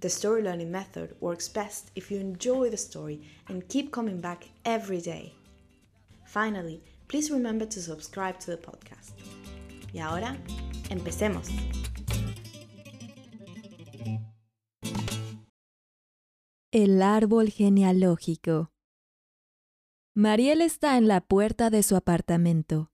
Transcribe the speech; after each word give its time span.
the 0.00 0.08
story 0.08 0.42
learning 0.42 0.70
method 0.70 1.14
works 1.20 1.48
best 1.48 1.90
if 1.94 2.10
you 2.10 2.18
enjoy 2.18 2.70
the 2.70 2.76
story 2.76 3.20
and 3.48 3.66
keep 3.68 3.90
coming 3.90 4.20
back 4.20 4.48
every 4.64 5.00
day. 5.00 5.32
Finally, 6.26 6.82
please 7.08 7.30
remember 7.30 7.66
to 7.66 7.80
subscribe 7.80 8.38
to 8.40 8.50
the 8.50 8.56
podcast. 8.56 9.12
Y 9.92 10.00
ahora, 10.00 10.36
empecemos. 10.90 11.48
El 16.72 17.02
árbol 17.02 17.50
genealógico. 17.50 18.72
Mariel 20.16 20.60
está 20.60 20.96
en 20.96 21.06
la 21.06 21.20
puerta 21.20 21.70
de 21.70 21.82
su 21.82 21.94
apartamento. 21.94 22.90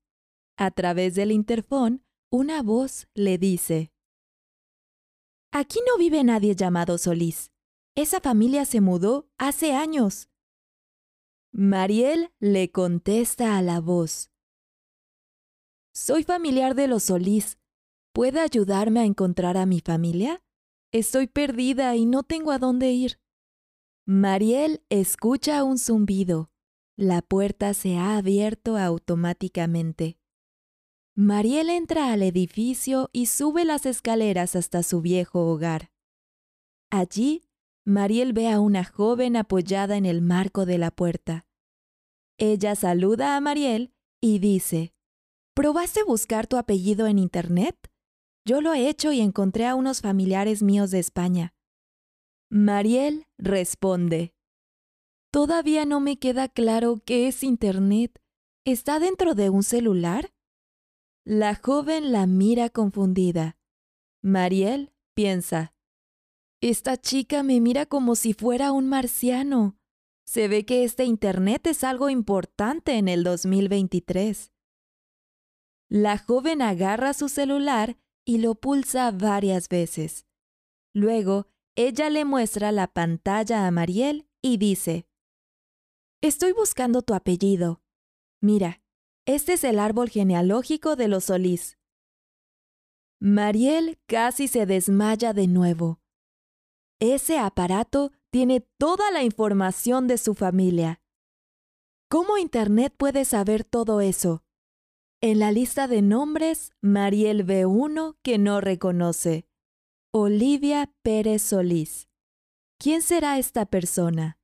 A 0.59 0.71
través 0.71 1.15
del 1.15 1.33
interfón, 1.33 2.05
una 2.31 2.63
voz 2.63 3.09
le 3.15 3.39
dice, 3.39 3.91
Aquí 5.53 5.81
no 5.85 5.99
vive 5.99 6.23
nadie 6.23 6.55
llamado 6.55 6.97
Solís. 6.97 7.51
Esa 7.97 8.21
familia 8.21 8.65
se 8.65 8.81
mudó 8.81 9.29
hace 9.37 9.73
años. 9.73 10.29
Mariel 11.51 12.33
le 12.39 12.71
contesta 12.71 13.59
a 13.59 13.63
la 13.63 13.81
voz. 13.81 14.31
Soy 15.93 16.23
familiar 16.23 16.77
de 16.77 16.87
los 16.87 17.05
Solís. 17.05 17.59
¿Puede 18.13 18.39
ayudarme 18.39 19.01
a 19.01 19.05
encontrar 19.05 19.57
a 19.57 19.67
mi 19.67 19.81
familia? 19.81 20.41
Estoy 20.93 21.27
perdida 21.27 21.97
y 21.97 22.07
no 22.07 22.23
tengo 22.23 22.53
a 22.53 22.59
dónde 22.59 22.93
ir. 22.93 23.21
Mariel 24.07 24.85
escucha 24.89 25.65
un 25.65 25.79
zumbido. 25.79 26.53
La 26.97 27.23
puerta 27.23 27.75
se 27.75 27.97
ha 27.97 28.17
abierto 28.17 28.77
automáticamente. 28.77 30.20
Mariel 31.23 31.69
entra 31.69 32.15
al 32.15 32.23
edificio 32.23 33.11
y 33.13 33.27
sube 33.27 33.67
las 33.67 33.85
escaleras 33.85 34.57
hasta 34.57 34.83
su 34.83 35.03
viejo 35.03 35.51
hogar. 35.51 35.91
Allí, 36.91 37.45
Mariel 37.85 38.33
ve 38.33 38.49
a 38.49 38.59
una 38.59 38.85
joven 38.85 39.37
apoyada 39.37 39.99
en 39.99 40.07
el 40.07 40.23
marco 40.23 40.65
de 40.65 40.79
la 40.79 40.91
puerta. 40.91 41.45
Ella 42.39 42.75
saluda 42.75 43.37
a 43.37 43.41
Mariel 43.43 43.93
y 44.23 44.39
dice, 44.39 44.95
¿Probaste 45.53 46.05
buscar 46.05 46.47
tu 46.47 46.57
apellido 46.57 47.07
en 47.07 47.19
Internet? 47.19 47.77
Yo 48.47 48.63
lo 48.63 48.73
he 48.73 48.89
hecho 48.89 49.13
y 49.13 49.21
encontré 49.21 49.67
a 49.67 49.75
unos 49.75 50.01
familiares 50.01 50.63
míos 50.63 50.91
de 50.91 51.01
España. 51.01 51.53
Mariel 52.49 53.27
responde, 53.37 54.33
Todavía 55.31 55.85
no 55.85 56.01
me 56.01 56.19
queda 56.19 56.49
claro 56.49 57.03
qué 57.05 57.29
es 57.29 57.45
Internet. 57.45 58.19
¿Está 58.65 58.99
dentro 58.99 59.35
de 59.35 59.51
un 59.51 59.63
celular? 59.63 60.33
La 61.25 61.55
joven 61.55 62.13
la 62.13 62.27
mira 62.27 62.71
confundida. 62.71 63.59
Mariel 64.23 64.95
piensa, 65.15 65.75
Esta 66.63 66.97
chica 66.97 67.43
me 67.43 67.61
mira 67.61 67.85
como 67.85 68.17
si 68.17 68.33
fuera 68.33 68.73
un 68.73 68.89
marciano. 68.89 69.77
Se 70.25 70.49
ve 70.49 70.65
que 70.65 70.83
este 70.83 71.05
Internet 71.05 71.67
es 71.67 71.85
algo 71.85 72.09
importante 72.09 72.97
en 72.97 73.07
el 73.09 73.23
2023. 73.23 74.51
La 75.91 76.17
joven 76.17 76.63
agarra 76.63 77.13
su 77.13 77.29
celular 77.29 77.99
y 78.25 78.39
lo 78.39 78.55
pulsa 78.55 79.11
varias 79.11 79.69
veces. 79.69 80.27
Luego, 80.95 81.49
ella 81.77 82.09
le 82.09 82.25
muestra 82.25 82.73
la 82.73 82.87
pantalla 82.87 83.67
a 83.67 83.71
Mariel 83.71 84.27
y 84.41 84.57
dice, 84.57 85.07
Estoy 86.23 86.53
buscando 86.53 87.03
tu 87.03 87.13
apellido. 87.13 87.83
Mira, 88.41 88.83
este 89.27 89.55
es 89.55 89.65
el 89.65 89.79
árbol 89.79 90.09
genealógico 90.09 90.97
de 90.97 91.09
los 91.09 91.25
Solís. 91.25 91.79
Mariel 93.21 93.99
casi 94.07 94.49
se 94.49 94.65
desmaya 94.67 95.33
de 95.33 95.47
nuevo. 95.47 96.01
Ese 97.01 97.39
aparato 97.39 98.13
tiene 98.31 98.61
toda 98.79 99.11
la 99.11 99.23
información 99.23 100.07
de 100.07 100.19
su 100.19 100.35
familia. 100.35 101.01
¿Cómo 102.09 102.39
Internet 102.39 102.95
puede 102.97 103.25
saber 103.25 103.63
todo 103.65 104.01
eso? 104.01 104.43
En 105.21 105.39
la 105.39 105.53
lista 105.53 105.87
de 105.87 106.01
nombres, 106.03 106.73
Mariel 106.81 107.45
ve 107.45 107.67
uno 107.67 108.17
que 108.23 108.39
no 108.39 108.61
reconoce. 108.61 109.47
Olivia 110.13 110.93
Pérez 111.03 111.43
Solís. 111.43 112.09
¿Quién 112.79 113.03
será 113.03 113.39
esta 113.39 113.67
persona? 113.67 114.40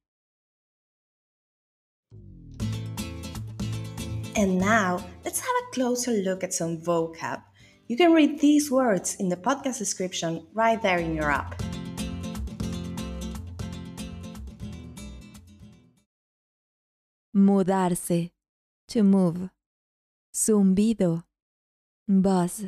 And 4.39 4.59
now, 4.59 5.03
let's 5.25 5.41
have 5.41 5.49
a 5.49 5.71
closer 5.73 6.11
look 6.11 6.45
at 6.45 6.53
some 6.53 6.77
vocab. 6.77 7.43
You 7.87 7.97
can 7.97 8.13
read 8.13 8.39
these 8.39 8.71
words 8.71 9.17
in 9.19 9.31
the 9.31 9.37
podcast 9.37 9.79
description 9.79 10.47
right 10.53 10.81
there 10.83 10.99
in 10.99 11.15
your 11.15 11.31
app. 11.31 11.63
Mudarse. 17.35 18.31
To 18.89 19.03
move. 19.03 19.49
Zumbido. 20.35 21.25
Buzz. 22.07 22.67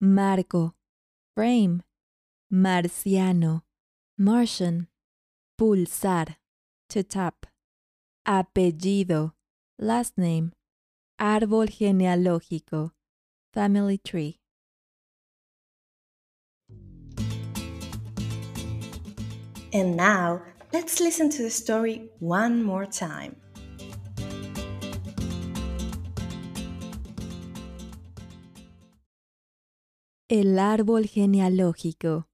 Marco. 0.00 0.74
Frame. 1.36 1.84
Marciano. 2.52 3.62
Martian. 4.18 4.88
Pulsar. 5.56 6.34
To 6.88 7.04
tap. 7.04 7.46
Apellido. 8.26 9.34
Last 9.78 10.18
name. 10.18 10.52
Árbol 11.16 11.68
genealógico. 11.68 12.96
Family 13.52 13.98
tree. 13.98 14.40
And 19.72 19.96
now, 19.96 20.42
let's 20.72 21.00
listen 21.00 21.30
to 21.30 21.42
the 21.44 21.50
story 21.50 22.10
one 22.18 22.64
more 22.64 22.86
time. 22.86 23.36
El 30.28 30.58
árbol 30.58 31.06
genealógico. 31.06 32.28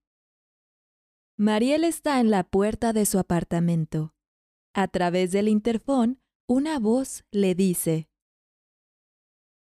Mariel 1.36 1.84
está 1.84 2.20
en 2.20 2.30
la 2.30 2.44
puerta 2.44 2.94
de 2.94 3.04
su 3.04 3.18
apartamento. 3.18 4.14
A 4.72 4.88
través 4.88 5.32
del 5.32 5.48
interfón, 5.48 6.22
una 6.46 6.78
voz 6.78 7.24
le 7.30 7.54
dice, 7.54 8.09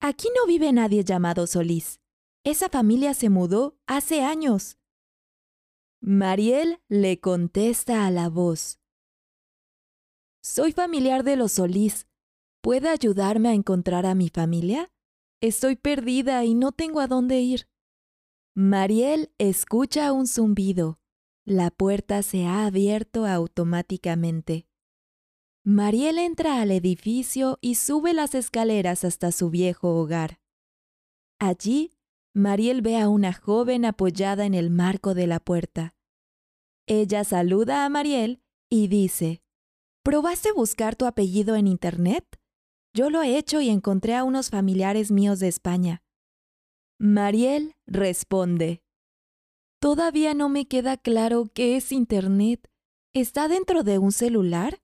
Aquí 0.05 0.29
no 0.35 0.49
vive 0.49 0.73
nadie 0.73 1.05
llamado 1.05 1.47
Solís. 1.47 2.01
Esa 2.43 2.69
familia 2.69 3.15
se 3.15 3.31
mudó 3.31 3.79
hace 3.87 4.23
años. 4.23 4.77
Mariel 6.01 6.83
le 6.89 7.21
contesta 7.21 8.05
a 8.05 8.11
la 8.11 8.29
voz. 8.29 8.81
Soy 10.43 10.73
familiar 10.73 11.23
de 11.23 11.37
los 11.37 11.53
Solís. 11.53 12.09
¿Puede 12.63 12.89
ayudarme 12.89 13.51
a 13.51 13.55
encontrar 13.55 14.05
a 14.05 14.17
mi 14.17 14.29
familia? 14.29 14.91
Estoy 15.41 15.77
perdida 15.77 16.45
y 16.45 16.55
no 16.57 16.73
tengo 16.73 16.99
a 16.99 17.07
dónde 17.07 17.39
ir. 17.39 17.69
Mariel 18.57 19.33
escucha 19.39 20.13
un 20.13 20.27
zumbido. 20.27 20.99
La 21.45 21.71
puerta 21.71 22.25
se 22.25 22.45
ha 22.47 22.67
abierto 22.67 23.25
automáticamente. 23.25 24.67
Mariel 25.65 26.19
entra 26.19 26.61
al 26.61 26.73
edificio 26.73 27.59
y 27.61 27.77
sube 27.77 28.15
las 28.15 28.35
escaleras 28.35 29.05
hasta 29.05 29.31
su 29.31 29.49
viejo 29.49 29.95
hogar. 29.95 30.41
Allí, 31.39 31.93
Mariel 32.35 32.83
ve 32.83 32.99
a 32.99 33.09
una 33.09 33.33
joven 33.33 33.85
apoyada 33.85 34.45
en 34.45 34.55
el 34.55 34.71
marco 34.71 35.15
de 35.15 35.29
la 35.29 35.39
puerta. 35.39 35.95
Ella 36.89 37.23
saluda 37.23 37.85
a 37.85 37.89
Mariel 37.89 38.43
y 38.69 38.89
dice, 38.89 39.41
¿probaste 40.03 40.51
buscar 40.51 40.97
tu 40.97 41.07
apellido 41.07 41.55
en 41.55 41.69
Internet? 41.69 42.41
Yo 42.93 43.09
lo 43.09 43.23
he 43.23 43.39
hecho 43.39 43.61
y 43.61 43.69
encontré 43.69 44.17
a 44.17 44.25
unos 44.25 44.51
familiares 44.51 45.13
míos 45.13 45.39
de 45.39 45.47
España. 45.47 46.03
Mariel 46.99 47.77
responde, 47.87 48.83
Todavía 49.81 50.35
no 50.35 50.49
me 50.49 50.67
queda 50.67 50.97
claro 50.97 51.47
qué 51.55 51.77
es 51.77 51.93
Internet. 51.93 52.69
¿Está 53.15 53.47
dentro 53.47 53.85
de 53.85 53.99
un 53.99 54.11
celular? 54.11 54.82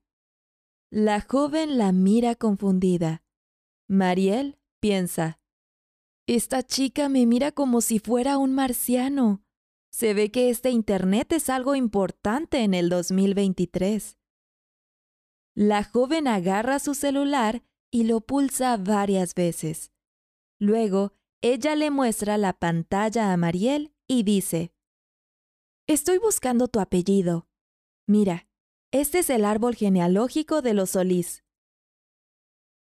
La 0.91 1.21
joven 1.21 1.77
la 1.77 1.91
mira 1.91 2.33
confundida. 2.33 3.23
Mariel 3.87 4.57
piensa, 4.79 5.39
Esta 6.25 6.63
chica 6.63 7.09
me 7.09 7.27
mira 7.27 7.51
como 7.51 7.81
si 7.81 7.99
fuera 7.99 8.39
un 8.39 8.55
marciano. 8.55 9.43
Se 9.91 10.15
ve 10.15 10.31
que 10.31 10.49
este 10.49 10.71
Internet 10.71 11.31
es 11.33 11.51
algo 11.51 11.75
importante 11.75 12.63
en 12.63 12.73
el 12.73 12.89
2023. 12.89 14.17
La 15.53 15.83
joven 15.83 16.27
agarra 16.27 16.79
su 16.79 16.95
celular 16.95 17.61
y 17.91 18.05
lo 18.05 18.21
pulsa 18.21 18.75
varias 18.77 19.35
veces. 19.35 19.91
Luego, 20.57 21.13
ella 21.41 21.75
le 21.75 21.91
muestra 21.91 22.39
la 22.39 22.53
pantalla 22.53 23.31
a 23.31 23.37
Mariel 23.37 23.93
y 24.07 24.23
dice, 24.23 24.73
Estoy 25.85 26.17
buscando 26.17 26.67
tu 26.67 26.79
apellido. 26.79 27.47
Mira, 28.07 28.48
este 28.91 29.19
es 29.19 29.29
el 29.29 29.45
árbol 29.45 29.75
genealógico 29.75 30.61
de 30.61 30.73
los 30.73 30.91
Solís. 30.91 31.43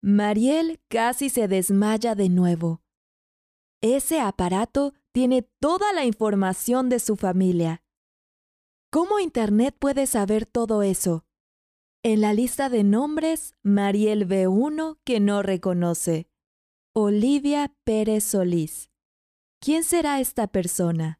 Mariel 0.01 0.79
casi 0.87 1.29
se 1.29 1.47
desmaya 1.47 2.13
de 2.13 2.29
nuevo. 2.29 2.83
Ese 3.81 4.19
aparato 4.19 4.93
tiene 5.11 5.41
toda 5.59 5.93
la 5.93 6.05
información 6.05 6.89
de 6.89 6.99
su 6.99 7.15
familia. 7.15 7.81
¿Cómo 8.91 9.19
Internet 9.19 9.75
puede 9.79 10.05
saber 10.05 10.45
todo 10.45 10.83
eso? 10.83 11.25
En 12.03 12.21
la 12.21 12.33
lista 12.33 12.69
de 12.69 12.83
nombres, 12.83 13.53
Mariel 13.63 14.25
ve 14.25 14.47
uno 14.47 14.99
que 15.03 15.19
no 15.19 15.41
reconoce. 15.41 16.29
Olivia 16.93 17.75
Pérez 17.83 18.23
Solís. 18.23 18.91
¿Quién 19.59 19.83
será 19.83 20.19
esta 20.19 20.47
persona? 20.47 21.19